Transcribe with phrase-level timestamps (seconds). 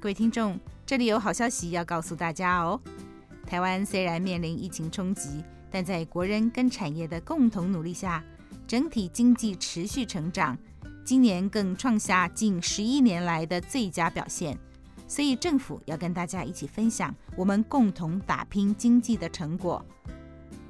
[0.00, 0.56] 各位听众，
[0.86, 2.80] 这里有好消息要告诉大家哦。
[3.44, 8.22] 台湾虽然面临疫情冲击，但在国人跟产业的共同努力下，
[8.64, 10.56] 整体经济持续成长，
[11.04, 14.56] 今年更创下近十一年来的最佳表现。
[15.08, 19.84] 所以政府要跟大家一起分享我们共同打拼经济的成果。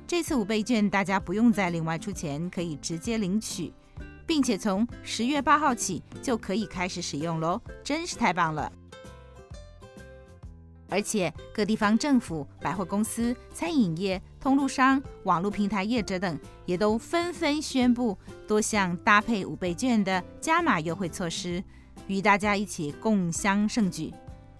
[0.06, 3.74] 这次五倍券大家不用再另外出钱，可以直接领取，
[4.26, 8.72] 并且从十月八号起就可以开始使用喽，真是太棒了！
[10.88, 18.16] 而且各地方政府、百货公司、餐饮业、通路商、网络平台业者等，也都纷纷宣布
[18.46, 21.62] 多项搭配五倍券的加码优惠措施，
[22.06, 24.12] 与大家一起共襄盛举。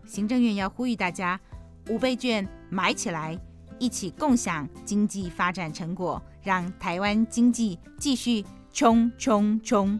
[0.04, 1.40] 行政院要呼吁大家，
[1.88, 3.38] 五倍券买起来，
[3.78, 9.98] 一起共享经济发展成果，让台湾经济继续冲冲冲！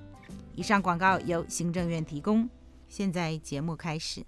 [0.55, 2.49] 以上广告由行政院提供。
[2.89, 4.25] 现在节目开始。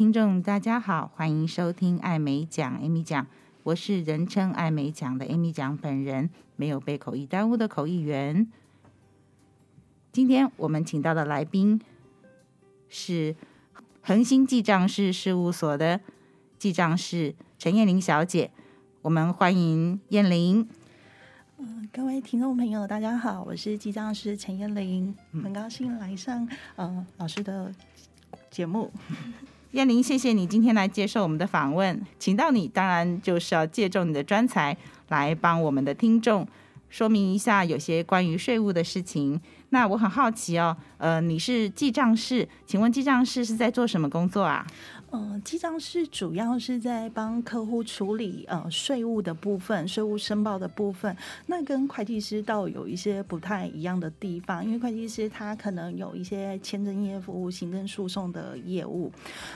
[0.00, 3.26] 听众，大家好，欢迎收听艾美讲 Amy 讲，
[3.64, 8.50] 我是人称艾美讲的 Amy 讲本人，没有被口译耽误的口译员。
[10.10, 11.78] 今天我们请到的来宾
[12.88, 13.36] 是
[14.00, 16.00] 恒星记账室事务所的
[16.58, 18.50] 记账室陈燕玲小姐，
[19.02, 20.66] 我们欢迎燕玲。
[21.58, 27.70] 嗯，各位听众朋友，大家好，我是记账师陈燕玲，很高兴来上呃老师的
[28.50, 28.90] 节目。
[29.72, 34.76] 燕玲，谢谢你今天来接受我们的访问，请到你当然就是要借助你的专才
[35.10, 36.44] 来帮我们的听众
[36.88, 39.40] 说明一下有些关于税务的事情。
[39.68, 44.66] 那我很好奇哦，呃，你是记账师，请问记账师是在做什么工作啊？
[45.10, 51.16] 呃，记账是主要是在帮客户处理呃税务的部分，税务申报的部分。
[51.46, 59.10] 那跟会计师倒有一些不太一样的地方，因为会计师他可能有一些签证业务、行政诉讼的业务。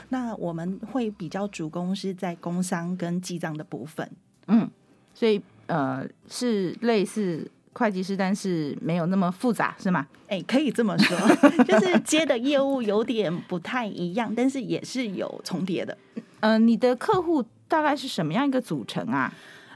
[0.09, 4.09] 那我们会比较主攻是在工商跟记账的部分。
[4.47, 4.69] 嗯，
[5.13, 7.49] 所以呃是类似。
[7.77, 10.07] 会计师，但是没有那么复杂，是吗？
[10.29, 11.17] 哎，可以这么说，
[11.67, 15.95] 就是接的业务有点不太一样，但是也是有重叠的。
[16.39, 19.31] 嗯、呃，你的客户大概是什么样一个组成啊？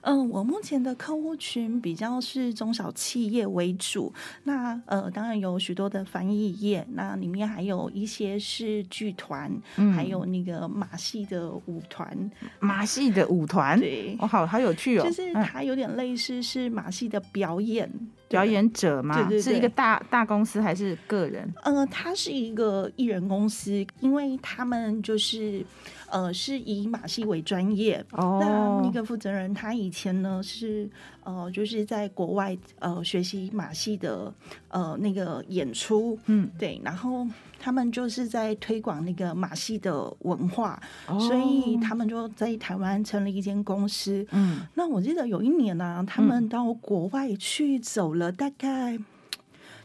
[0.10, 4.12] 嗯，我目前的客户群比较是中小企业为主，
[4.44, 12.86] 那呃，当然有许多的翻译业，那里面还有一些是剧团，嗯，还有那个马戏的舞团，马。
[12.90, 17.88] 戏的舞团，对，哦，好好有趣哦，就是它有点类似是马戏的表演。
[18.30, 19.16] 表演者吗？
[19.16, 21.52] 对对对，是一个大大公司还是个人？
[21.64, 25.66] 呃，他是一个艺人公司，因为他们就是
[26.10, 28.06] 呃是以马戏为专业。
[28.12, 30.88] 哦，那那个负责人他以前呢是
[31.36, 34.34] 呃就是在国外呃学习马戏的
[34.70, 37.28] 呃那个演出，嗯，对，然后。
[37.62, 44.26] 他们就是在推广那个马戏的文化，哦，所以他们就在台湾成立一间公司。
[44.32, 48.98] 嗯，那我记得有一年呢，啊，他们到国外去走了，大概。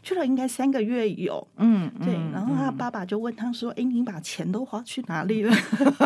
[0.05, 5.51] 去了应该三个月有，嗯，对，然后他爸爸就问他说：“哎、嗯，你把钱都花去哪里了？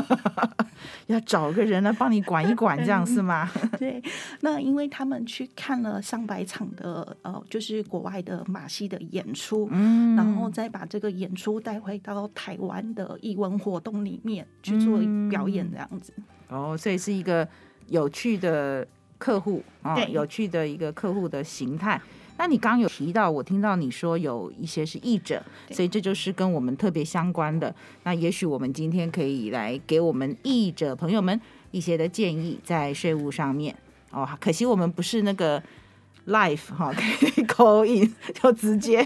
[1.07, 4.01] 要找个人来帮你管一管，这样是吗？” 对，
[4.39, 14.97] 那因为他们去看了上百场的呃，就是国外的马戏的演出，嗯，然后再把这个演出带回到台湾的艺文活动里面去做
[15.29, 16.13] 表演，这样子。
[16.47, 17.45] 哦，所以是一个
[17.87, 18.87] 有趣的
[19.17, 22.01] 客户啊，哦，有趣的一个客户的形态。
[22.39, 27.75] 那你刚刚有提到，我听到你说有一些是译者，所以这就是跟我们特别相关的。
[28.03, 31.37] 那也许我们今天可以来给我们译者朋友们
[31.71, 33.75] 一些的建议，在税务上面
[34.11, 34.25] 哦。
[34.39, 35.61] 可惜我们不是那个
[36.27, 39.05] Life 哈，可以 call in 就直接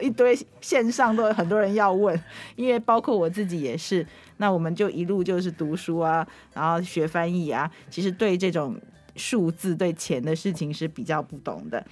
[0.00, 2.18] 一堆线上都有很多人要问，
[2.56, 4.06] 因为包括我自己也是。
[4.38, 8.74] 那我们就一路就是读书啊，然后学翻译啊，其实对这种
[9.16, 11.84] 数字、对钱的事情是比较不懂的。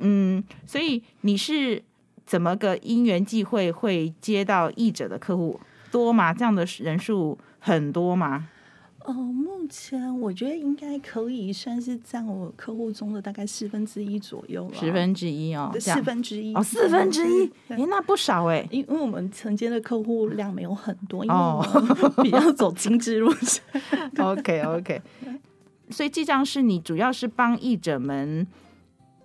[0.00, 1.82] 嗯，所以你是
[2.26, 5.60] 怎么个因缘际会会接到译者的客户
[5.90, 6.32] 多吗？
[6.32, 8.48] 这样的人数很多吗？
[9.04, 14.74] 哦，目前我觉得应该可以算是占我客户中的大概四分之一左右了。
[14.74, 23.62] 十分之一哦，四分之一哦，四分之一，哎，那不少哎，因为我们承接的客户量没有很多，因为我们 比较走精致路线。
[24.18, 25.00] OK OK，
[25.88, 28.46] 所以记账是你主要是帮译者们。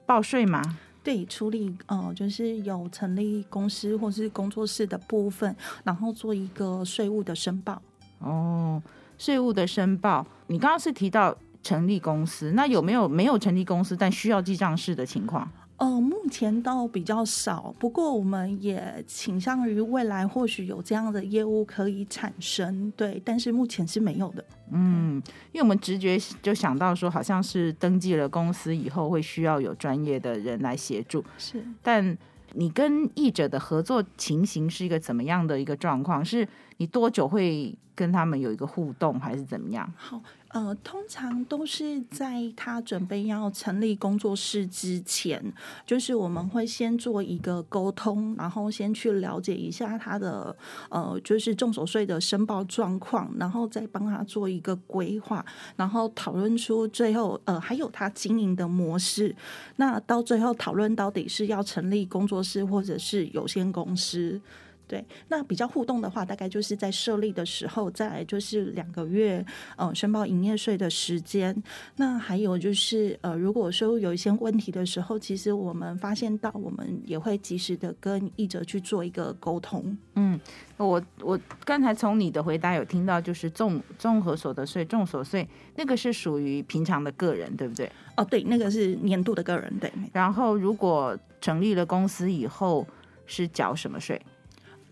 [0.06, 0.62] 报税吗？
[1.04, 7.80] 对，处理呃，就是有成立公司或是工作室的部分，然后做一个税务的申报。
[8.20, 8.82] 哦，
[9.18, 15.48] 税务的申报，你刚刚是提到成立公司，那有没有没有成立公司但需要记账式的情况？
[15.78, 24.46] 呃，目前倒比较少，不过我们也倾向于未来或许有这样的业务可以产生，对，但是目前是没有的。
[24.72, 31.62] 嗯，因为我们直觉就想到说，好像是登记了公司以后会需要有专业的人来协助，是。
[31.84, 32.18] 但
[32.54, 36.24] 你跟译者的合作情形是一个怎么样的一个状况？
[36.24, 36.48] 是
[36.78, 39.92] 你多久会跟他们有一个互动，还是怎么样？
[39.98, 40.22] 好。
[40.56, 45.44] 呃，通常都是在他准备要成立工作室之前，
[45.86, 50.56] 就是我们会先做一个沟通，然后先去了解一下他的
[50.88, 59.36] 呃，就是重手税的申报状况，然后再帮他做一个规划，然后讨论出最后呃，还有他经营的模式。
[59.76, 64.40] 那到最后讨论到底是要成立工作室或者是有限公司。
[64.88, 69.44] 对，那比较互动的话，大概就是在设立的时候，再来就是两个月，
[69.76, 71.56] 呃，申报营业税的时间。
[71.96, 79.98] 那还有就是，呃，如果说有一些问题的时候，其实我们发现到，我们也会及时的跟译者去做一个沟通。
[80.16, 80.40] 嗯，
[80.78, 87.92] 我我刚才从你的回答有听到，就是综综合所得税、重所税，那个是属于平常的个人，对不对？
[88.18, 89.92] 哦，对，那个是年度的个人，对。
[90.14, 92.86] 然后如果成立了公司以后，
[93.26, 94.22] 是缴什么税？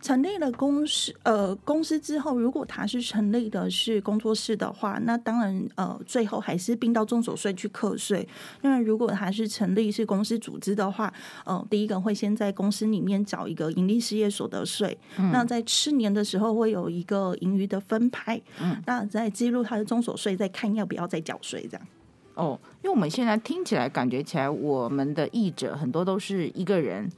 [0.03, 8.27] 成立了公司，呃，公司之后，如果他是成立的是工作室的话，那当然，呃，最后还是并到综所税去课税。
[8.63, 11.11] 那如果他是成立是公司组织的话，
[11.45, 14.97] 呃，第一个会先在公司里面找一个盈利事业所得税。
[15.17, 15.31] 嗯。
[15.31, 18.39] 那在次年的时候会有一个盈余的分派。
[18.59, 18.75] 嗯。
[18.85, 21.88] 那在记录他的中所税，再看要不要再缴税这样。
[22.33, 27.09] 哦，因为我们现在听起来感觉起来，我们的译者很多都是一个人，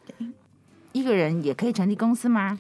[0.92, 2.60] 一个人也可以成立公司吗？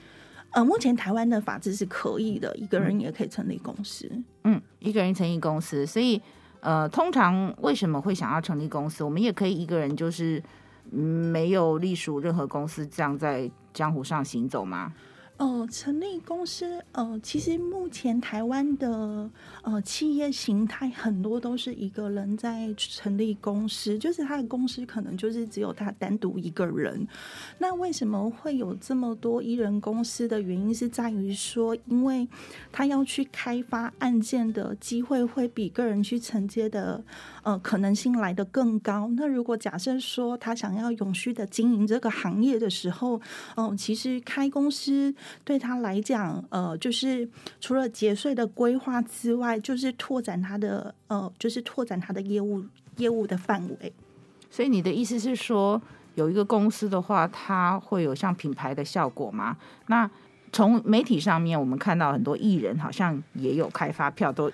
[0.56, 4.10] 呃，目前台湾的法制是可以的，一个人也可以成立公司。
[4.46, 6.22] 嗯，一个人成立公司，所以
[6.62, 9.04] 呃，通常为什么会想要成立公司？
[9.04, 10.42] 我们也可以一个人，就是
[10.90, 14.94] 没有隶属任何公司，这样在江湖上行走吗？
[15.38, 19.30] 呃，成立公司，呃，其实目前台湾的
[19.64, 27.06] 呃企业形态很多都是一个人在成立公司，就是他的公司可能就是只有他单独一个人。
[27.58, 32.26] 那为什么会有这么多一人公司的原因是在于说，因为
[32.72, 37.04] 他要去开发案件的机会会比个人去承接的
[37.44, 39.12] 呃可能性来得更高。
[39.18, 43.20] 那如果假设说他想要永续的经营这个行业的时候，
[43.58, 45.14] 嗯、其实开公司。
[45.44, 47.28] 对他来讲，呃，就是
[47.60, 52.64] 除了节税的规划之外，就是拓展他的呃，就是拓展他的业务
[52.98, 53.94] 业务的范围。
[54.50, 55.82] 所以你的意思是说，
[56.16, 59.58] 有一个公司的话，它会有像品牌的效果吗？
[59.88, 60.10] 那
[60.54, 64.50] 从媒体上面，我们看到很多艺人好像也有开发票，都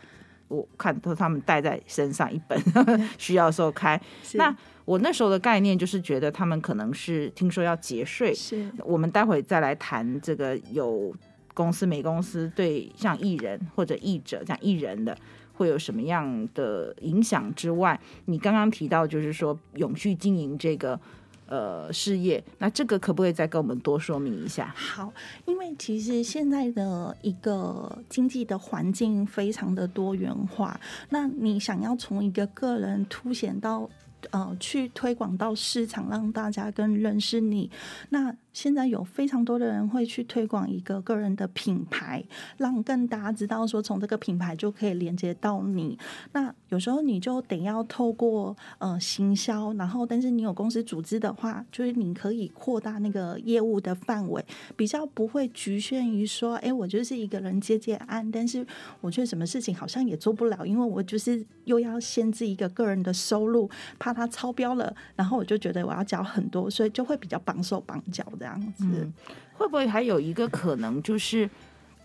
[0.47, 2.59] 我看都他们带在身上一本，
[3.19, 4.01] 需要时候开。
[4.33, 4.55] 那
[4.91, 11.15] 我那时候的概念就是觉得他们可能是听说要节税，是我们待会再来谈这个有
[11.53, 15.17] 公司没公司对像艺人或者译者这样艺人的
[15.53, 20.99] 会有什么样的影响之外，你刚刚提到就是说永续经营这个
[21.47, 24.73] 呃事业，那这个可不可以再跟我们多说明一下？
[24.75, 25.13] 好，
[25.45, 30.77] 因为其实现在的一个经济的环境非常的多元化，
[31.11, 33.89] 那你想要从一个个人凸显到。
[34.29, 37.69] 呃，去推广到市场，让大家更认识你。
[38.09, 42.23] 那现在有非常多的人会去推广一个个人的品牌，
[42.57, 45.97] 让更大家知道说，从这个品牌就可以连接到你。
[46.33, 58.65] 那有时候你就得要透过呃行销，然后但是你有公司组织的话，就是你可以扩大那个业务的范围，比较不会局限于说，哎，我就是一个人接接案，但是
[58.99, 68.25] 我觉得什么事情好像也做不了，因为我就是又要限制一个个人的收入，怕他超标了，然后我就觉得我要缴很多，所以就会比较绑手绑脚。
[68.39, 69.13] 这样子，嗯，
[69.53, 71.49] 会不会还有一个可能，就是，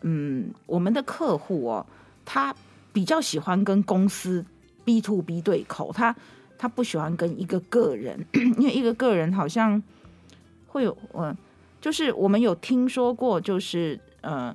[0.03, 1.87] 嗯，我们的客户哦，
[2.25, 2.55] 他
[2.93, 4.45] 比较喜欢跟公司
[4.85, 6.15] B to B 对口，他
[6.59, 8.23] 他不喜欢跟一个个人，
[8.59, 9.83] 因为一个个人好像
[10.67, 11.35] 会有，嗯，
[11.81, 14.55] 就是我们有听说过，就是呃，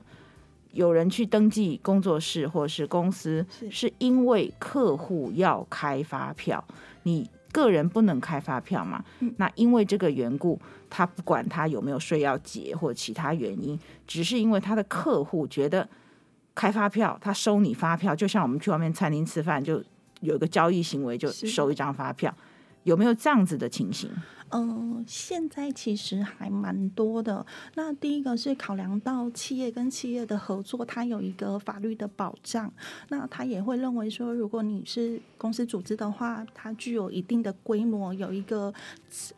[0.74, 6.64] 有人去登记工作室或者是公司，是因为客户要开发票，
[7.04, 7.30] 你。
[7.52, 9.04] 个人不能开发票嘛？
[9.38, 15.88] 那因为这个缘故，他不管他有没有税要结或其他原因，只是因为他的客户觉得
[16.56, 19.84] 开发票，他收你发票，就像我们去外面餐厅吃饭，就
[20.22, 22.34] 有一个交易行为，就收一张发票。
[22.84, 24.10] 有没有这样子的情形？
[24.52, 27.46] 嗯、呃，现在其实还蛮多的。
[27.76, 32.72] 那第一个是考量到企业跟企业的合作，它有一个法律的保障。
[33.10, 38.74] 那他也会认为说，如果你是公司组织的话，它具有一定的规模，有一个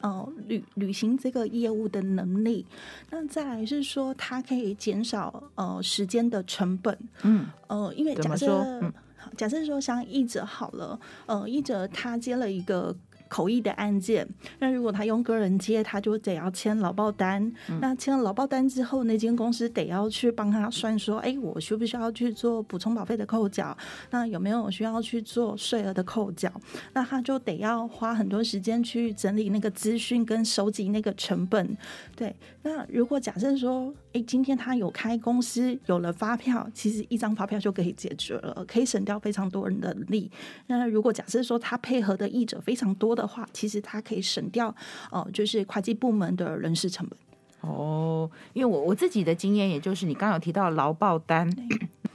[0.01, 2.65] 呃履履行这个业务的能力。
[3.09, 6.97] 那再来是说，它可以减少呃时间的成本。
[7.21, 8.91] 嗯，呃，因为假设、嗯、
[9.37, 12.95] 假设说像译者好了，呃，译者他接了一个。
[13.33, 14.27] 口译的案件，
[14.59, 17.41] 那如果他用个人接，他就得要签劳报单。
[17.67, 23.75] 嗯、那签了劳报单之后，那间公司得要去帮他算说，哎，我需不需要去做补充保费的扣缴？
[24.11, 26.51] 那有没有需要去做税额的扣缴？
[26.93, 31.75] 那他就得要花很多时间去整理那个资讯跟收集那个成本。
[32.15, 40.29] 对，那如果假设说，哎，今天他有开公司，有了发票，其实一张发票就可以解决了，可以省掉非常多人的力。
[40.67, 44.67] 那如果假设说他配合的译者非常多的话，其实它可以省掉
[45.11, 47.17] 哦、呃，就是会计部门的人事成本。
[47.61, 51.49] 哦，因为我我自己的经验，也就是你刚刚有提到劳报单，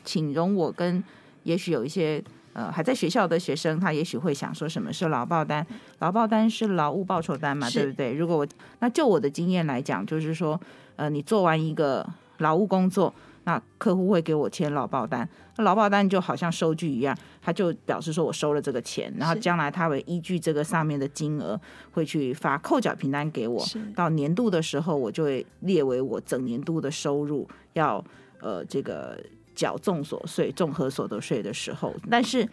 [0.04, 1.02] 请容我跟
[1.42, 2.22] 也许有一些
[2.52, 5.66] 呃还在学校的学生，他也许会想说什么是劳报单？
[6.00, 8.12] 劳报单是劳务报酬单嘛，对不对？
[8.12, 8.46] 如果我
[8.80, 10.60] 那就我的经验来讲，就是说。
[10.98, 12.04] 呃，你做完一个
[12.38, 13.14] 劳务工作，
[13.48, 15.26] 那客户会给我签劳报单，
[15.56, 21.58] 那劳报单就好像收据一样，他就表示说我收了这个钱，然后将来他会依据这个上面的金额，
[21.92, 23.64] 会去发扣缴凭单给我，
[23.96, 28.04] 到年度的时候，我就会列为我整年度的收入，要
[28.40, 29.18] 呃这个
[29.54, 31.94] 缴综所税、综合所得税的时候。
[32.10, 32.46] 但是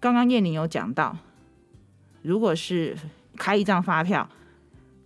[0.00, 1.16] 刚刚燕玲有讲到，
[2.22, 2.96] 如果是
[3.36, 4.28] 开一张发票，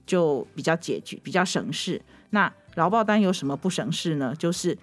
[0.07, 2.01] 就比较解决，比较省事。
[2.31, 4.35] 那劳报单有什么不省事呢？
[4.39, 4.77] 就是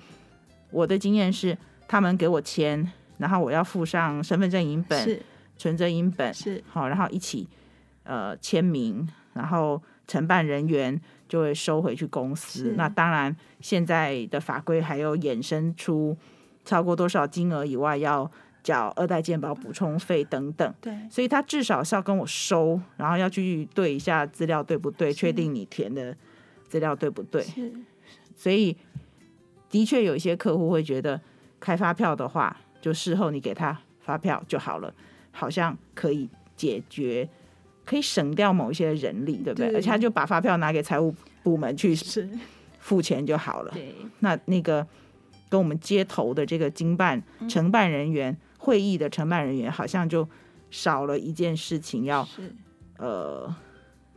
[0.72, 1.57] 我的经验是，
[1.88, 5.22] 他们给我签，然后我要附上身份证影本、
[5.57, 7.48] 存折影本，是好，然后一起
[8.03, 12.74] 呃签名，然后承办人员就会收回去公司。
[12.75, 16.17] 那当然，现在的法规还有衍生出
[16.63, 18.29] 超过多少金额以外要
[18.63, 20.74] 缴二代健保补充费等等。
[20.81, 26.15] 对，所以他至少是要跟我收，然后要去对一下资料对不对，确定你填的。
[26.67, 27.43] 资料对不对？
[27.43, 27.72] 是，
[28.36, 28.75] 所以
[29.75, 31.20] 的确有一些客户会觉得
[31.60, 34.94] 开发票的话，就事后你给他发票就好了，
[35.34, 37.27] 好像可以解决，
[37.84, 39.67] 可以省掉某一些人力，对不对？
[39.67, 41.13] 对，而且他就把发票拿给财务
[41.44, 41.94] 部门去
[42.79, 43.72] 付钱就好了。
[43.74, 44.88] 对，那那个
[45.50, 50.25] 跟我们接头的这个经办承办人员、嗯、会议的承办人员，好像就
[50.72, 52.25] 少了一件事情要
[52.98, 53.53] 呃。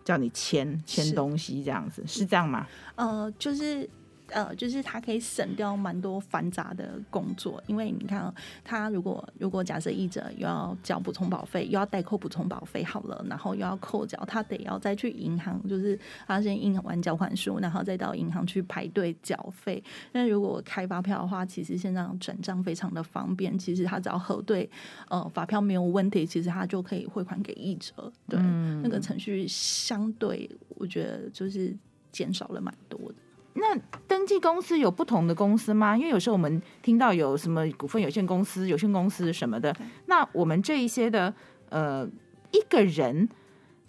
[0.04, 2.66] 叫你签签东西这样子是，是这样吗？
[2.94, 3.86] 呃，就是。
[4.28, 8.32] 呃，就是他可以省掉蛮多繁杂的工作，因为你看，
[8.62, 19.82] 他如果如果假设译者又要交补充保费，又要代扣补充保费，好了，然后又要扣缴，他得要再去银行，就是他先印完缴款书，然后再到银行去排队缴费。
[20.12, 24.68] 那如果开发票的话，其实现在转账非常的方便，其实他只要核对，
[25.08, 28.12] 呃，发票没有问题，其实他就可以汇款给译者。
[28.28, 31.74] 对，嗯、那个程序相对我觉得就是
[32.12, 33.14] 减少了蛮多的。
[33.60, 35.96] 那登记公司有不同的公司吗？
[35.96, 39.74] 因为有时候我们听到有什么股份有限公司、有限公司什么的。
[40.06, 41.34] 那我们这一些的
[41.70, 42.08] 呃，
[42.52, 43.28] 一个人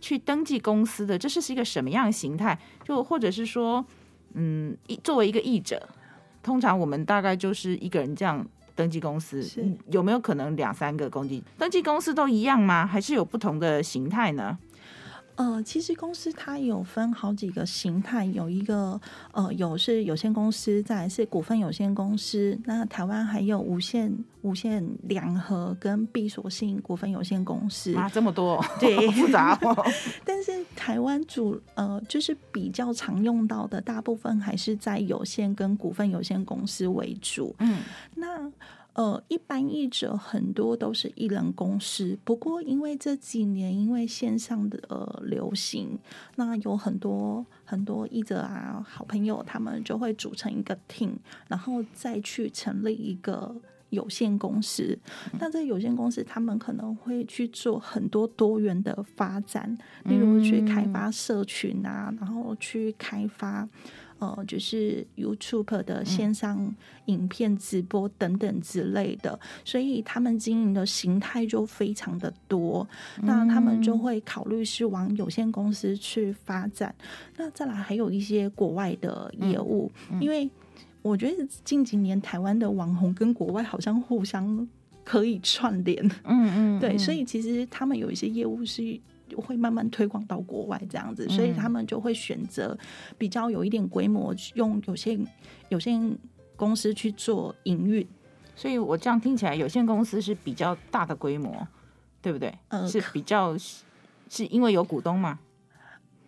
[0.02, 2.58] 去登记公司的，这是是一个什么样的形态？
[2.84, 3.86] 就或者是说，
[4.34, 5.88] 嗯，作为一个译者，
[6.42, 8.46] 通常我们大概就是一个人这样
[8.76, 9.46] 登记公司，
[9.92, 12.88] 有没有可能两三个公司登记公司都一样吗？
[12.88, 14.58] 还是有不同的形态呢？
[15.40, 19.00] 呃，其实公司它有分好几个形态，有一个
[19.32, 22.60] 呃，有是有限公司，再来是股份有限公司。
[22.66, 29.86] 那台湾还有无限、无限两合跟闭锁性股份有限公司啊，这么多，对，复杂哦。
[30.26, 37.56] 但是台湾主呃，就是比较常用到的，大部分还是在有限跟股份有限公司为主。
[37.60, 37.80] 嗯，
[38.14, 38.52] 那。
[39.00, 45.98] 呃，一般译者很多都是一人公司，不过因为这几年因为线上的呃流行，
[46.36, 51.14] 那有很多很多译者啊，好朋友他们就会组成一个 team，
[51.48, 53.56] 然后再去成立一个
[53.90, 55.00] 有限公司。
[55.40, 63.70] 那这有限公司他们可能会去做很多多元的发展，例如去开发社群啊，然后去开发。
[64.20, 72.88] 呃，就是 YouTube 的线上影片直播等等之类的，嗯、所以他们经营的形态就非常的多。
[73.18, 76.94] 嗯、那他们就会考虑是往有限公司去发展。
[77.38, 80.50] 那再来还有一些国外的业务，因为
[81.02, 84.68] 我觉得近几年台湾的网红跟国外好像互相
[85.04, 86.06] 可以串联。
[86.06, 89.00] 嗯嗯，嗯 对，所以其实他们有一些业务是。
[89.36, 92.78] 会慢慢推广到国外这样子，所以他们就会选择
[93.18, 95.26] 比较有一点规模，用有限
[95.70, 96.18] 有限
[96.56, 98.08] 公司去做营运。
[98.56, 101.68] 所以我这样听起来，有限公司是比较大的规模，
[102.22, 102.54] 对不对？
[102.68, 105.40] 呃，是比较是因为有股东吗？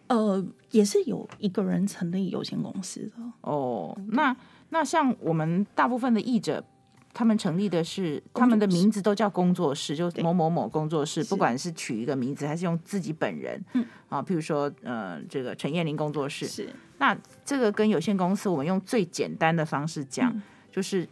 [0.08, 3.98] 呃，也是有一个人成立有限公司的哦。
[4.08, 4.36] 那
[4.70, 6.64] 那像我们大部分的译者，
[7.14, 16.70] 他们成立的是他们的名字都叫工作室，就某某某工作室，不管是取一个名字还是用自己本人，嗯啊，譬如说呃，这个陈燕玲工作室是。
[16.98, 20.42] 那这个跟有限公司，我们用最简单的方式讲，嗯、
[20.72, 21.08] 就是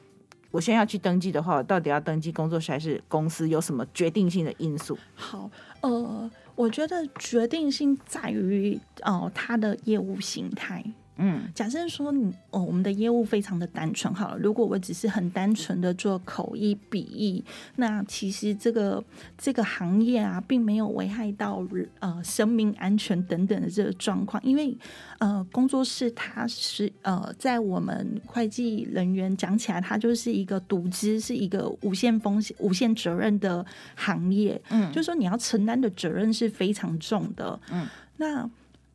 [0.51, 3.49] 我现在要去登记的话，我到底要登记工作室还是公司？
[3.49, 4.97] 有什么决定性的因素？
[5.15, 5.49] 好，
[5.81, 6.29] 呃。
[6.55, 10.83] 我觉得决定性在于哦，它的业务形态。
[11.21, 14.37] 嗯，假设说你哦，我们的业务非常的单纯好了。
[14.39, 17.43] 如果我只是很单纯的做口译、笔译，
[17.75, 19.03] 那其实这个
[19.37, 21.61] 这个行业啊，并没有危害到
[21.99, 24.41] 呃生命安全等等的这个状况。
[24.45, 24.75] 因为
[25.17, 34.61] 呃，工作室它是呃，在我们会计人员讲起来，它就是一个独资，是一个无限风险、无限责任的行业。
[34.69, 37.59] 嗯，就是说你要承担的责任是非常重的。
[37.71, 37.85] 嗯，
[38.15, 38.49] 那。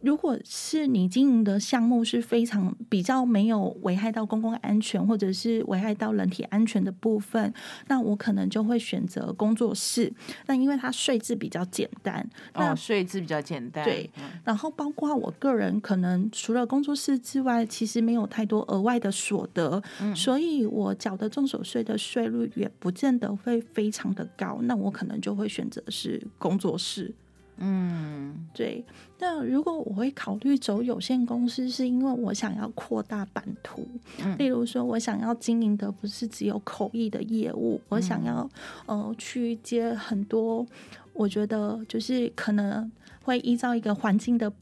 [0.05, 7.53] 如果是你经营的项目是非常比较没有危害到公共安全，或者是危害到人体安全的部分，
[7.89, 10.13] 那我可能就会选择工作室。
[10.47, 13.83] 那因为它税制比较简单，那税制比较简单。
[13.83, 14.11] 对，
[14.45, 24.59] 然后包括我个人可能除了工作室之外，其实没有太多额外的所得，嗯，所以我缴的重手税的税率也不见得会非常的高。
[24.63, 27.15] 那我可能就会选择是工作室。
[27.57, 28.85] 嗯，对。
[29.19, 33.87] 那如果我会考虑走有限公司，是因为我想要扩大版图。
[34.23, 38.49] 嗯，例如说，我想要经营的不是只有口译的业务，我想要
[38.87, 40.67] 呃去接很多，
[41.13, 42.91] 我觉得就是可能
[43.23, 44.53] 会依照一个环境的。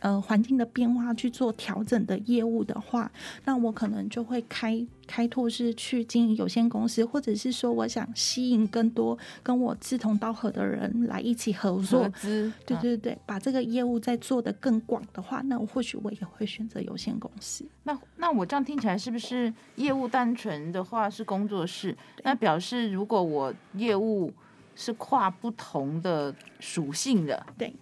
[0.00, 3.10] 呃，环境的变化去做调整的业务的话，
[3.44, 12.04] 那我可能就会开开拓是去经营有限公司，或者是说我想吸引更多跟我志同道合的人来一起合作。
[12.04, 17.64] 合资，对对对，啊、把这个业务再做得更广的话，那我或许我也会选择有限公司。
[17.82, 21.96] 那那我这样听起来是不是业务单纯的话是工作室？
[22.22, 24.32] 那表示如果我业务
[24.76, 27.74] 是跨不同的属性的，对，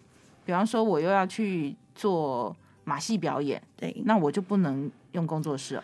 [0.46, 1.76] 比方说我又要去。
[1.96, 2.54] 做
[2.84, 5.82] 马戏表演，对，那我就不能用工作室哦。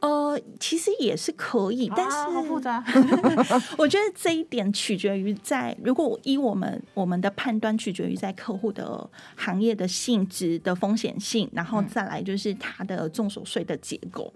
[0.00, 2.84] 呃，其实也是可以，但是、啊、好复杂。
[3.78, 14.30] 我觉得这一点取决于在，如果依我们我们的判断，取决于在客户的行业的性质的风险性，然后再来就是它的综所税的结构，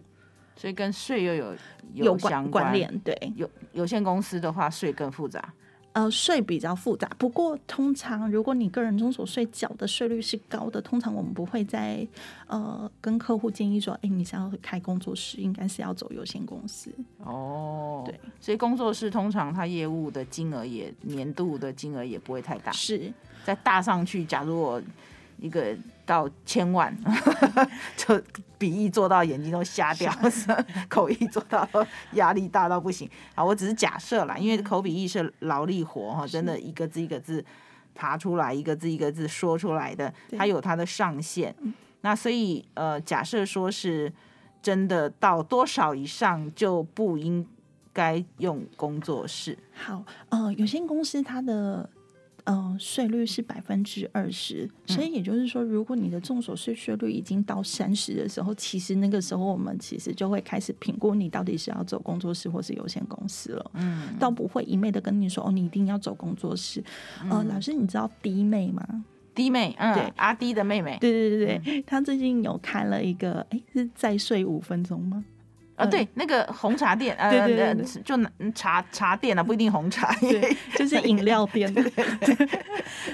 [0.57, 1.55] 所以跟税又有
[1.93, 2.99] 有相关，关联。
[3.01, 5.53] 对，有有限公司的话，税更复杂。
[5.99, 12.07] 呃，税比较复杂，不过通常如果你个人中所税缴的税率是高的，通常我们不会在
[12.47, 16.95] 呃跟客户建议说，哎、欸，你想要开工作室，应该是要走有限公司。
[17.25, 23.13] 哦，对，所以工作室通常它业务的金额也年度的金额也不会太大，是
[23.45, 24.81] 再大上去，假如我。
[25.41, 25.73] 一个
[26.09, 26.97] 到千万，
[27.94, 28.18] 就
[28.57, 30.11] 笔译做到眼睛都瞎掉，
[30.88, 31.68] 口译做到
[32.12, 33.09] 压力大到不行。
[33.35, 37.44] 啊，我只是假设啦，因为口笔译是劳力活哈，真的一个字一个字
[37.94, 41.55] 爬出来，一个字一个字说出来的，它有它的上限。
[42.01, 44.11] 那所以呃，假设说是
[44.62, 47.47] 真的到多少以上就不应
[47.92, 49.59] 该用工作室。
[49.75, 51.90] 好，呃，有限公司它的。
[52.51, 63.71] 嗯，税率是百分之二十，所以也就是说，如果你的重所税税率已经到三十的时候，其实那个时候我们其实就会开始评估你到底是要走工作室或是有限公司了。
[63.75, 66.83] 嗯，倒不会一昧的跟你说哦，你一定要走工作室。
[67.25, 69.05] 嗯、呃，老师，你知道弟妹吗？
[69.35, 75.23] 弟妹，嗯，对，阿弟的妹妹，对对对对，她最近有开了一个，哎，是再睡五分钟吗？
[75.79, 82.49] 啊，对，那个红茶店，呃，对对对对就茶茶店啊，不一定红茶，对，就是饮料店，对，对，对，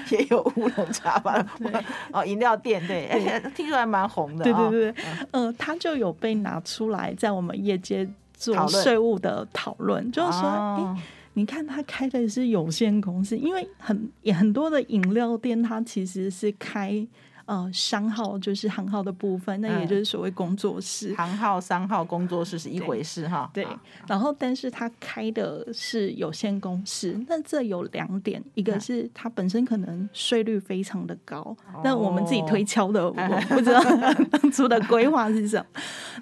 [0.09, 1.45] 也有乌龙茶吧？
[2.11, 10.97] 哦，饮料店，对，对 听说还蛮红的，对对对，嗯、呃，他就有被拿出来在我们业界做税务的讨论，就是说，哎、哦，
[11.33, 17.05] 你看他开的是有限公司，因为很也很多的饮料店，它其实是开。
[17.45, 21.11] 呃商号，就是行号的部分，那也就是所谓工作室。
[21.11, 23.49] 嗯、行号、商号、工作室是一回事哈。
[23.53, 23.67] 对，
[24.07, 33.81] 然后但是他开的是有限公司，那这有两点，一个是他本身可能税率非常的高，那、哦、我们自己推敲的， 我不知道
[34.31, 35.65] 当初的规划是什么。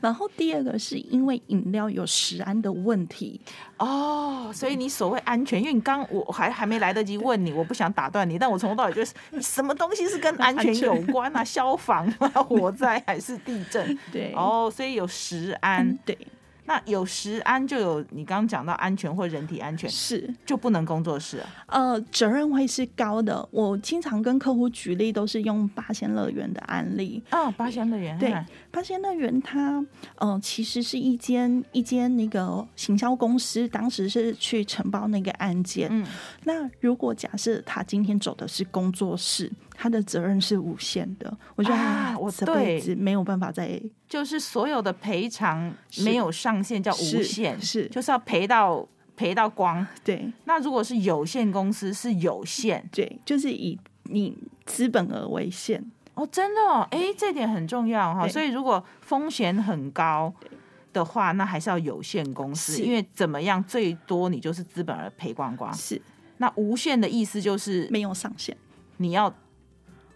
[0.01, 3.39] 然后第二个是因为饮料有食安的问题
[3.77, 11.43] 哦，所以你所谓安全，因为你刚我还还没来得及问你，我不想打断你，但我从头到尾就是什么东西是跟安全有关啊？
[11.45, 13.97] 消防啊，火灾还是地震？
[14.11, 16.17] 对，哦，所以有食安，嗯、对。
[16.65, 21.49] 那有食安就有你刚刚讲到安全或人体安全是就不能工作室啊？
[21.67, 23.45] 呃，责任会是高的。
[23.51, 28.33] 我经常跟客户举例都是用八仙乐园的案例哦，八仙乐园对，
[28.73, 35.87] 八仙乐园它呃其实是一间一间那个行销公司，当时是去承包那个案件。
[35.91, 36.03] 嗯，
[36.43, 39.49] 那如果假设他今天走的是工作室。
[39.75, 49.85] 他的责任是无限的，我觉得啊，我这辈子没有办法再，就是所有的赔偿没有上限，叫无限，是，是就是要赔到赔到光。
[50.03, 55.83] 对，那如果是有限公司是有限，对，就是以你资本额为限。
[56.15, 58.27] 哦，真的哦，哎，这点很重要哈。
[58.27, 60.33] 所以如果风险很高
[60.91, 65.73] 的话，那还是要有限公司，因为怎么样，最多你就是资本而赔光光。
[65.73, 66.01] 是，
[66.37, 68.57] 那无限的意思就是没有上限，
[68.97, 69.33] 你要。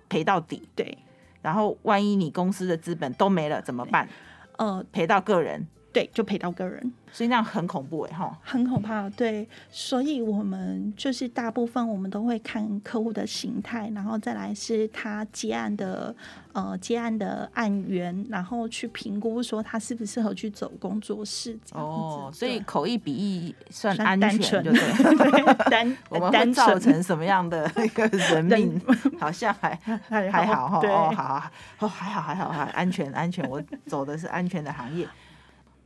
[0.09, 0.97] 赔到底，对。
[1.41, 4.07] 然后万一你公司的资本都没了怎么办？
[4.55, 6.93] 呃，赔到个人，对，就赔到个人。
[7.11, 9.09] 所以那样很恐怖哎，哈，很可怕。
[9.11, 16.15] 对，所以我们就是大部分我们都会看客户的形态，然后再来是他接案的
[16.53, 21.57] 呃接案的案源，然后去评估说他适不适合去走工作室。
[21.71, 25.55] 哦，所以口译笔译算安全，对对？
[25.71, 28.79] 单 我们会造成什么样的一个人命？
[29.17, 29.73] 好像还
[30.29, 35.07] 还好哈，哦，好好哦，还好还好还安全安全，我走的是安全的行业。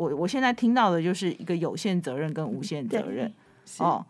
[0.02, 3.32] 我我现在听到的就是一个有限责任跟无限责任
[3.78, 4.04] 哦，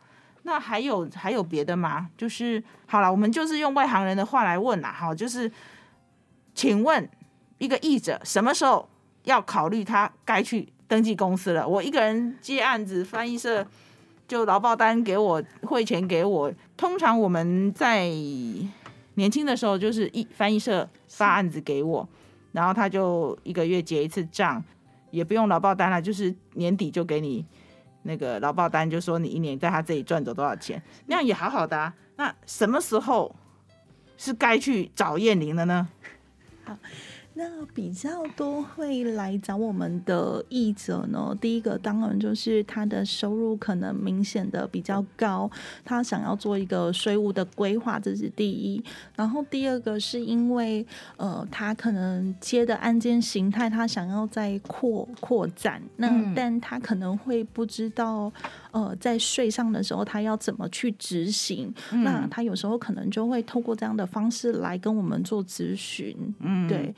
[0.43, 2.10] 那还有还有别的吗？
[2.17, 5.51] 就是好了，我们就是用外行人的话来问啦，哈，就是
[6.56, 7.10] 请问
[7.58, 8.88] 一个译者什么时候
[9.25, 11.67] 要考虑他该去登记公司了？
[11.67, 13.67] 我一个人接案子，翻译社
[14.30, 18.08] 就劳报单给我汇钱给我，通常我们在
[19.15, 22.08] 年轻的时候就是译翻译社发案子给我，
[22.54, 24.63] 然后他就一个月结一次账。
[25.12, 27.45] 也不用劳报单了，就是年底就给你
[28.04, 31.93] 那个劳报单，就说你一年在他这里赚走多少钱，那样也好好的啊。
[32.15, 33.36] 那什么时候
[34.17, 35.88] 是该去找燕玲了呢？
[37.41, 41.36] 那比较多会来找我们的译者呢。
[41.41, 45.49] 第一个当然就是他的收入可能明显的比较高，
[45.84, 48.84] 他想要做一个税务的规划，这是第一。
[49.15, 50.86] 然后第二个是因为
[51.17, 55.82] 呃，他可能接的案件形态，他想要再扩扩展。
[55.97, 58.32] 那但他可能会不知道
[58.69, 61.73] 呃，在税上的时候他要怎么去执行。
[61.89, 66.15] 那他有时候可能就会透过这样的方式来跟我们做咨询。
[66.39, 66.93] 嗯，对。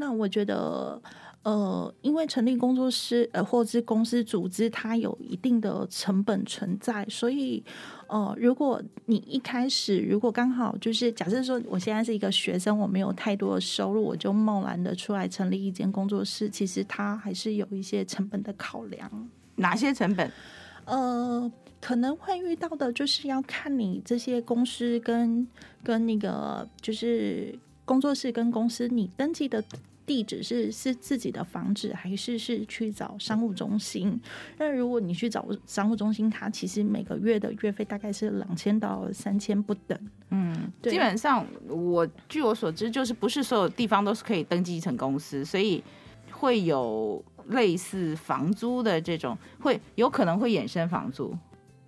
[0.00, 1.00] 那我觉得，
[1.44, 7.62] 呃，因为成立工作室，呃，或者是公司组织，它有一定的成本存在，所以，
[8.08, 19.28] 呃，如果你一开始如果刚好就是假设说，我现在是一个学生，我没有太多的收入，我就贸然的出来成立一间工作室，其实它还是有一些成本的考量。
[19.56, 20.30] 哪些成本？
[20.86, 25.46] 呃，可能会遇到的就是要看你这些公司跟
[25.84, 27.54] 跟那个就是
[27.90, 29.64] 工作室跟公司你登记的。
[30.06, 34.20] 地址是是自己的房子，还是是去找商务中心？
[34.58, 39.96] 那如果你去找商务中心，它其实每个月的月费大概是两千到三千不等。
[40.30, 45.80] 嗯，基本上我据我所知，就是不是所有地方都是可以登记成公司，所以
[46.32, 51.32] 会有类似房租的这种，会有可能会衍生房租，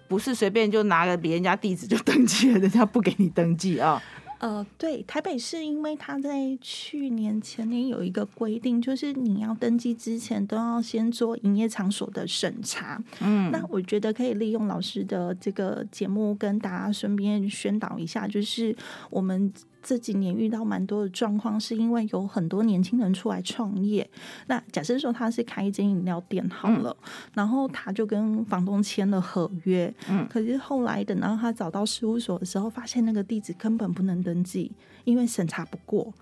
[0.06, 4.00] 不是随便就拿个别人家地址就登记了，人家不给你登记啊。
[4.42, 13.02] 呃，对，台北市因为它在去年前年有一个规定，就是你要登记之前都要先做营业场所的审查。
[13.20, 18.76] 嗯，那我觉得可以利用老师的这个节目跟大家顺便宣导一下，就是
[19.10, 19.52] 我们。
[19.82, 24.08] 这几年遇到蛮多的状况，是因为有很多年轻人出来创业。
[24.46, 29.92] 那假设说他是开一间饮料店好了，嗯、然后他就跟房东签了合约。
[30.08, 34.70] 嗯，可是后来等到他找到事务所的时候，发现那个地址根本不能登记，
[35.04, 36.12] 因为审查不过。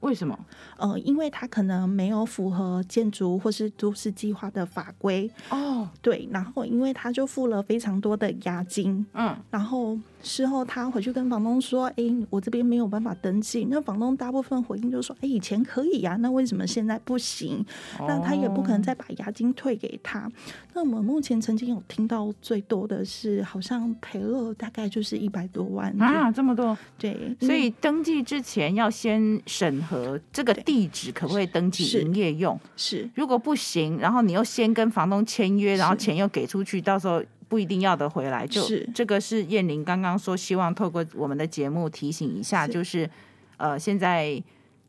[0.00, 0.38] 为什么？
[0.76, 17.64] 呃，因为他可能没有符合建筑或是都市计划的法规哦，对，然后因为他就付了非常多的押金，嗯，然后事后他回去跟房东说：“哎，我这边没有办法登记。”那房东大部分回应就说：“哎，以前可以呀，那为什么现在不行？”
[17.98, 20.30] 哦，那他也不可能再把押金退给他。
[20.74, 29.78] 那我们目前曾经有听到最多的是，好像赔了大概就是一百多万啊，这么多，对，所以登记之前要先审。
[29.88, 32.60] 核这个地址可不可以登记营业用？
[32.76, 38.46] 是，是，如果不行，然后你又先跟房东签约，然后钱又给出去，到时候不一定要得回来。
[38.46, 43.10] 就是这个是燕玲刚刚说，希望透过我们的节目提醒一下，是就是
[43.56, 44.42] 呃，现在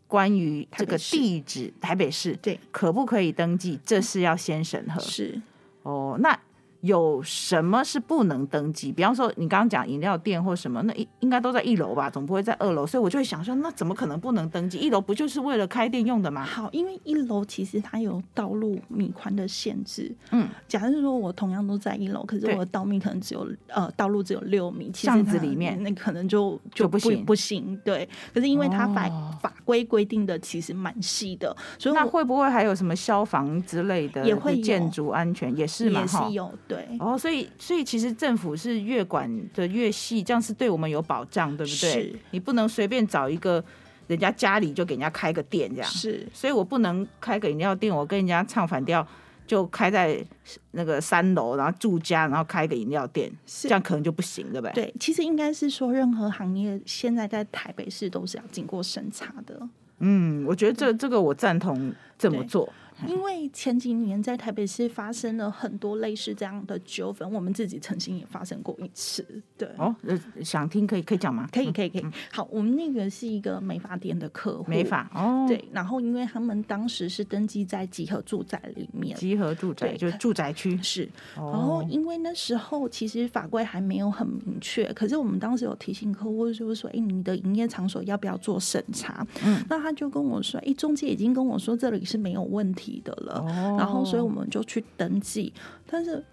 [0.08, 5.00] 关于这个地址，台北市对可不可以登记，这是要先审核。
[5.02, 5.41] 是
[5.84, 6.39] 哦，那。
[6.82, 8.92] 有什么是不能登记？
[8.92, 12.88] 比方说，你刚刚讲饮料店或什么，那应应该都在一楼吧，总不会在二楼。
[12.88, 14.78] 所以我就会想说，那怎么可能不能登记？
[14.78, 16.46] 一楼不就是为了开店用的吗？
[16.46, 20.15] 好，因为一楼其实它有道路米宽的限制。
[20.32, 27.82] 嗯，假设说我同样都在一楼，可是我的道米可能只有呃道路只有六米，巷子里面那可能就就不就不行不行。
[27.84, 34.26] 对，可是因为它法、哦、法规规定的其实蛮细的，所以那会不会还有什么消防之类的？
[34.26, 36.02] 也会建筑安全也是嘛？
[36.02, 37.49] 也是有对哦，所以。
[37.58, 41.91] 所以其实政府是越管的越细，这样是对我们有保障，对不对？
[41.91, 42.15] 是。
[42.32, 43.63] 你不能随便找一个
[44.08, 45.89] 人家家里就给人家开个店这样。
[45.89, 46.25] 是。
[46.34, 49.05] 所以我不能开个饮料店，我跟人家唱反调，
[49.45, 50.23] 就开在
[50.71, 54.73] 那个三楼，然后住家，然后开个饮料店，是这样可能就不行，对不对？
[54.73, 59.60] 对，其实应该是说，任何行业现在在台北市都是要经过审查的。
[59.99, 62.71] 嗯，我觉得这这个我赞同这么做。
[63.08, 69.26] 因为前几年在台北市发生了很多类似这样的纠纷，我们自己曾经也发生过一次。
[69.58, 69.96] 对哦，
[70.44, 71.48] 想听可以可以讲吗？
[71.52, 72.06] 可以可以可以。
[72.32, 75.64] 好，我们那个是一个美发店的客户，美发哦，对。
[75.72, 81.10] 然后因为他们当时是登记在集合住宅里面，集合住宅就是住宅区是。
[81.36, 89.26] 然后因为那时候其实法规还没有很明确，可是我们当时有提醒客户，就是说，哎，你的营业场所要不要做审查？
[89.44, 92.88] 嗯，那他就跟我说，哎，中介已经跟我说这里是没有问题。
[93.04, 93.45] 的了，
[93.78, 95.54] 然后所以我们就去登记，
[95.86, 96.23] 但是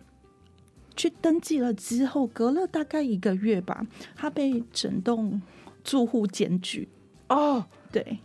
[0.97, 5.42] 去登记了之后，隔了大概一个月吧，他被整栋
[5.85, 6.88] 住户检举。
[7.29, 8.21] 哦，对，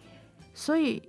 [0.53, 1.01] 所以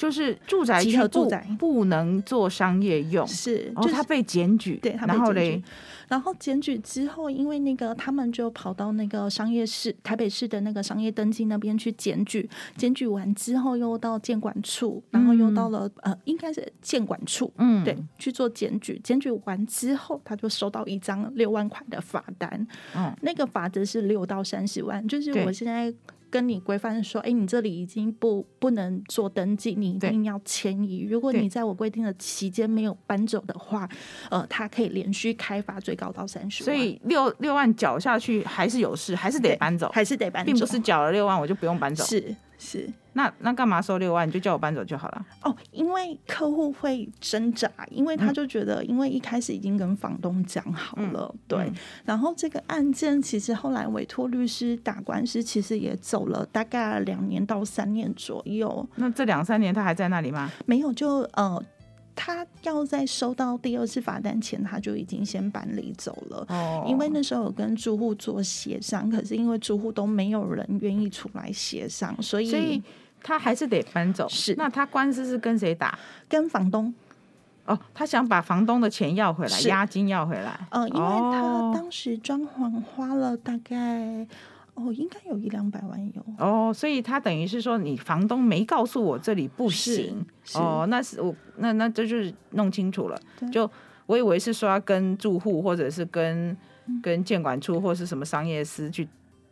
[0.00, 5.62] 就是住宅集合住宅不能做商业用，是，哦，他被检举，对，然后嘞。
[6.08, 18.98] 然后检举之后，因为那个他们就跑到那个商业市台北市的那个商业登记那边去检举，检举完之后又到监管处，然后又到了、嗯、呃，应该是监管处，嗯，对，去做检举。
[19.04, 25.94] 检举完之后，他就收到一张六万块的罚单，嗯，那个罚则是六到三十万，就是我现在。
[26.30, 31.00] 跟你规范说，哎，你这里已经不不能做登记，你一定要迁移。
[31.00, 33.88] 如果你在我规定的期间没有搬走的话，
[34.30, 36.64] 呃，他可以连续开发，最高到三十万。
[36.64, 42.04] 所以六六万缴下去还是有事，还是得搬走，还是得搬走，并不是缴了六万我就不用搬走。
[42.04, 42.88] 是是。
[43.14, 44.28] 那那干嘛收六万？
[44.28, 45.26] 你就叫我搬走就好了。
[45.42, 51.74] 哦，因为客户会挣扎，因为他就觉得，因为一开始已经跟房东讲好了，嗯、对、嗯。
[52.04, 58.88] 然后这个案件其实后来委托律师打官司，其实也走了大概两年到三年左右。
[58.94, 60.48] 那这两三年他还在那里吗？
[60.66, 61.60] 没有，就呃。
[62.14, 66.44] 他要在收到第二次罚单前，他就已经先搬离走了。
[66.48, 72.82] 哦，因为那时候有跟住户做协商，可是因为住户都没有人愿意出来协商，所以，所以
[73.22, 74.28] 他还是得搬走。
[74.28, 75.98] 是，那他官司是跟谁打？
[76.28, 76.92] 跟房东。
[77.66, 80.66] 哦，他想把房东的钱要回来，押金要回来。
[80.70, 84.26] 呃，因为他当时装潢花了大概。
[84.80, 86.24] 哦，应该有一两百万有。
[86.38, 90.24] 哦，所以他等于是说，你房东没告诉我这里不行。
[90.54, 93.20] 哦，那是我那那这就是弄清楚了，
[93.52, 93.70] 就
[94.06, 96.48] 我以为是说要跟住户或者是跟、
[96.86, 99.06] 嗯、跟建管处或是什么商业司去，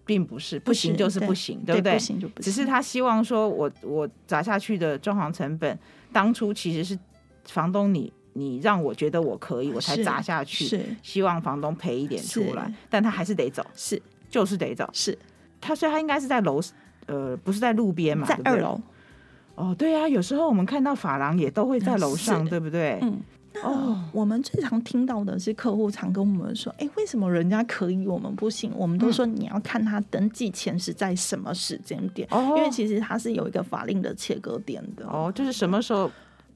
[0.04, 1.92] 并不是不行就是不行，对，对不对？
[1.92, 5.78] 不行就不行，只是他希望说我我砸下去的装潢成本，
[6.12, 6.98] 当初其实是
[7.44, 10.80] 房东你你让我觉得我可以，我才砸下去，是。
[11.02, 14.00] 希望房东赔一点出来，但他还是得走，是。
[14.28, 15.16] 就是得走，是
[15.60, 16.60] 他，所以他应该是在楼，
[17.06, 18.80] 呃，不是在路边嘛，在二楼。
[19.54, 22.98] 哦，对啊，有时候我们看到法郎也都会在楼上，对不对？
[23.02, 23.20] 嗯，
[23.64, 28.70] 哦，我们最常听到的是客户常跟我们说，哎，为什么人家可以，我们不行？
[28.76, 35.04] 我们都说你要看他登记前是在什么时间点，哦，因为其实它是有一个法令的切割点的。
[35.06, 36.08] 哦，就是什么时候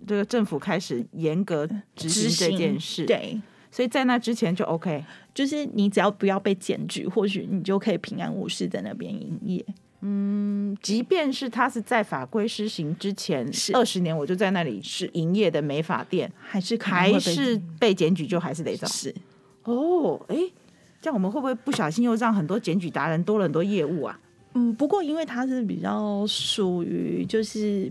[0.07, 3.05] 这个政府开始严格执行这件事？
[3.05, 3.41] 对。
[3.73, 5.05] 所以在那之前就 OK，
[5.35, 9.65] 就是你只要不要被检举，或许你就可以平安无事在那边营业。
[10.03, 18.87] 嗯，即便是他是在法规施行之前二十年，我就在那里是营业的美发店，还是还是被检举，就还是得找。
[18.87, 19.15] 是
[19.65, 20.37] 哦，哎，
[21.01, 24.21] 这样我们会不会不小心又让很多检举达人多了很多业务啊？
[24.55, 27.91] 嗯，不过因为他是比较属于就是。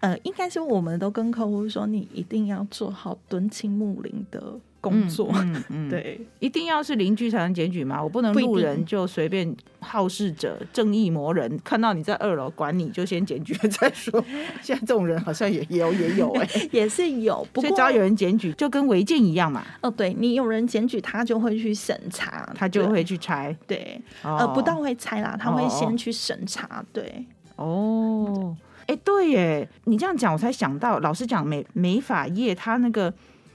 [0.00, 8.02] 呃，应该是我们都跟客户说，你一定要做好敦亲睦邻的工作，嗯嗯嗯、 对，一定要是邻居才能检举吗？
[8.02, 14.24] 我不能路人就随便好事者、正义魔人看到你在二楼管你就先检举了再说。
[14.62, 19.64] 现在这种人好像也也有也有哎、欸， 也是有，不过只要有人检举，就跟违建一样嘛。
[19.80, 28.56] 哦，对你有人检举，他就会去审查，他就会去拆，对，哦、呃，不但会拆啦，他会先去审查，对，哦。
[28.86, 33.12] 哎，对耶，你这样讲我才想到，老实讲，美美法业它那个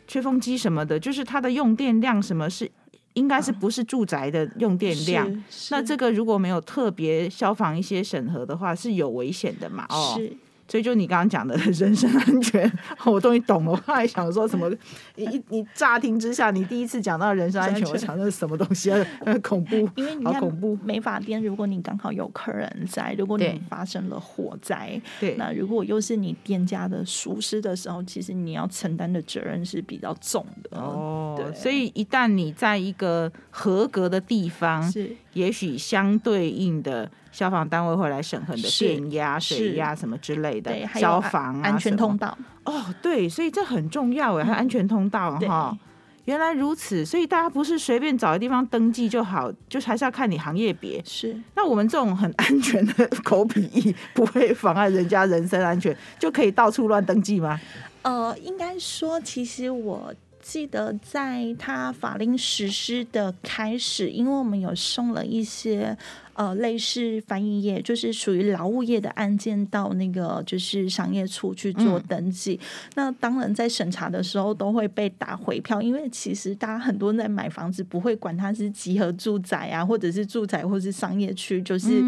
[0.07, 2.69] 吹风机什么的，就是它的用电量什么是
[3.13, 5.27] 应该是不是住宅的用电量？
[5.27, 9.85] 啊、那这个如果没有特别消防一些审核的话，是有危险的嘛？
[9.89, 10.15] 哦。
[10.17, 10.35] 是。
[10.67, 12.71] 所以就你刚刚讲的人身安全，
[13.05, 13.71] 我终于懂了。
[13.71, 14.69] 我刚才想说什么？
[15.15, 19.05] 你你乍听之下，你第一次讲到人身安全，我 想那是什么东西啊？
[19.43, 20.77] 恐怖，因为你看恐怖。
[20.83, 31.35] 美发店，如果你刚好有客人在，如果你发生了火灾，对，那如果又是你店家的疏失的时候，其实你要承担的责任是比较重的哦。
[31.37, 37.09] 对，所以一旦你在一个合格的地方，是也许相对应的。
[37.33, 45.79] 消防单位会来审核的电压、水压什么之类的，消防、啊、安全通道哦，对，所以这很重要哎，还有安全通道哈、嗯。
[46.25, 51.01] 原来如此，所以大家不是随便找个地方登记就好，就还是要看你行业别。
[51.03, 57.59] 是，那我们这种很安全的口笔译，不会妨碍人家人身安全，就可以到处乱登记吗？
[58.03, 60.13] 呃，应该说，其实我。
[60.43, 65.97] 记得在他法令实施的开始，因为我们有送了一些
[66.33, 72.59] 呃类似翻译业，就是属于劳务业的案件到那个就是商业处去做登记。
[72.61, 82.01] 嗯、那当然在审查的时候都会被打回票，因为其实大家很多人在买房子不会管它是集合住宅啊，或者是住宅或是商业区，就是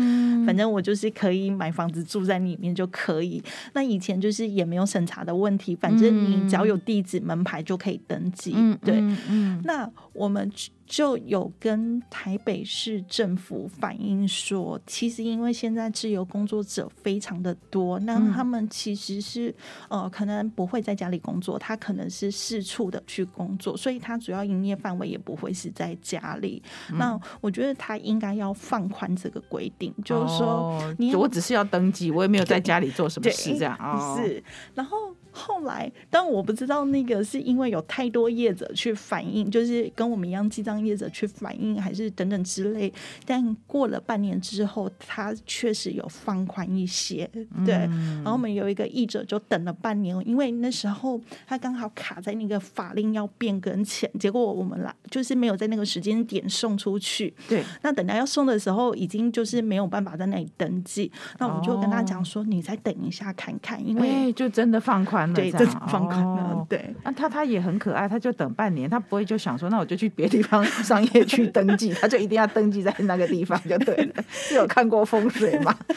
[0.46, 3.42] 反正我就是可以买房子住在里面就可以。
[3.74, 8.26] 那以前就是也没有审查的问题，反正你只要有地址门牌就可以登。
[8.54, 8.96] 嗯，对，
[9.30, 10.52] 嗯，那我们
[10.86, 19.54] 就有跟台北市政府反映说，其实因为现在自由工作者非常的多，那他们其实是
[19.90, 26.62] 呃，可能不会在家里工作，他可能是四处的去工作，所以他主要营业范围也不会是在家里。
[26.94, 33.76] 那我觉得他应该要放宽这个规定，就是说，你我只是要登记，我也没有在家里做什么事，这样
[34.18, 34.44] 是，
[34.74, 34.98] 然后。
[35.36, 42.92] 后来，但我不知道那个是因为有太多业者去反映，就是跟我们一样记账业者去反映，还是等等之类。
[43.26, 47.30] 但过了半年之后，他确实有放宽一些，
[47.66, 47.76] 对。
[47.76, 57.34] 嗯、然后我们有一个译者就等了半年，因为那时候他刚好卡在那个法令要变更前，结果我们来就是没有在那个时间点送出去。
[57.50, 57.62] 对。
[57.82, 61.12] 那等到要送的时候，已经就是没有办法在那里登记。
[61.40, 66.66] 那我们就跟他讲说：“你再等一下看看，因为、欸、就真的放宽。”对，这种方法呢？
[66.70, 74.24] 对，那他他也很可爱，他就等半年，他不会就想说，那我就去别地方 商业区登记，他就一定要登记在那个地方就对了。
[74.30, 75.76] 是有看过风水吗？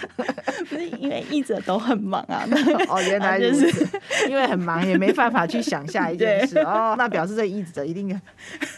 [0.69, 2.45] 不是，因为译者都很忙啊。
[2.89, 3.87] 哦，原来就是
[4.29, 6.95] 因为很忙，也没办法去想下一件事哦。
[6.99, 8.21] 那表示这译者一定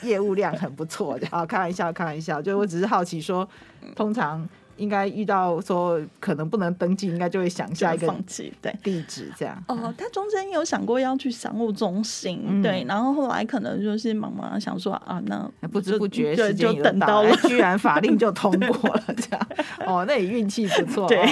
[0.03, 1.27] 业务量很不错的。
[1.31, 3.49] 啊，开玩笑，开玩笑，就我只是好奇说，
[3.97, 4.49] 通常。
[4.81, 9.63] 应该遇到说可能不能登记，应该就会想下一个放弃对地址这样。
[9.69, 19.47] 哦，他中间有想过要去商务中心，嗯、对，然后后来可能就是忙忙想说啊，那不知不觉时间就等到了，居然法令就通过了，这样
[19.87, 21.07] 哦，那也运气不错。
[21.07, 21.25] 对，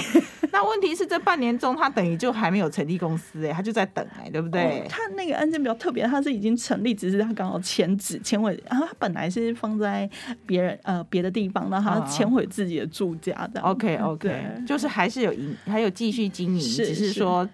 [0.51, 4.81] 那问题是这半年中他等于就还没有成立公司哎，他就在等哎，对不对？
[4.81, 10.09] 哦、他那个案件比较特别，他是已经成立，只是他刚好迁址迁回，然后他本来是放在
[10.45, 13.38] 别人呃别的地方，然后他迁回自己的住家。
[13.61, 17.47] OK OK，就是还是有营，还有继续经营，只是说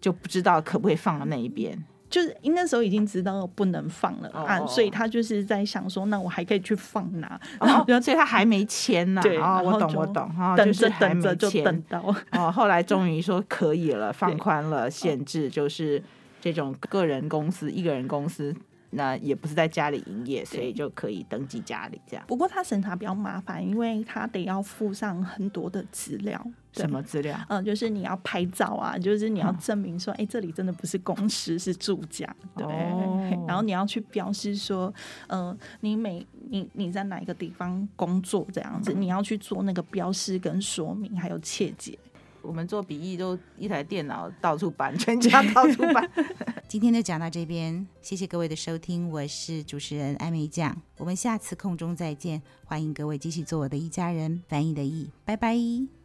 [0.00, 1.78] 就不知道可不可以放到那一边。
[2.10, 4.68] 就是因那时候已经知道不能放了啊，oh.
[4.68, 7.40] 所以他就是在想说，那我还可以去放哪？
[7.58, 9.22] 然后，所以他还没签呢。
[9.24, 11.64] 对，我懂我懂哈，就是还没签。
[11.64, 16.02] 等到哦，后来终于说可以了， 放宽了限制，就是
[16.38, 18.54] 这种个人公司、一个人公司。
[18.92, 22.24] 那也不是在家里营业，所以就可以登记家里这样。
[22.28, 26.44] 不过他审查比较麻烦，因为他得要附上很多的资料。
[26.72, 27.38] 什么资料？
[27.48, 32.26] 嗯，就是你要拍照啊，就是你要证明说，哎、嗯欸，这里真的不是公司，是住家，
[32.56, 32.66] 对。
[32.66, 34.92] 哦、然后你要去标示说，
[35.26, 41.98] 嗯、呃，你每你你在哪一个地方工作这样子，嗯、你要去做那个标示跟说明，还有切结。
[42.42, 46.10] 我们做笔译都一台电脑到处搬，全家到处搬。
[46.68, 56.01] 今天就讲到这边，谢谢各位的收听，我是主持人艾美酱，我们下次空中再见，欢迎各位继续做我的一家人，翻译的译，拜拜。